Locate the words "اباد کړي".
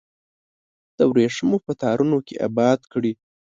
2.47-3.11